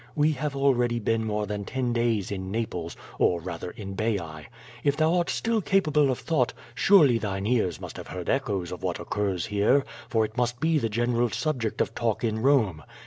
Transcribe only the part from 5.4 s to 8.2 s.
capable of thought, surely thine ears must have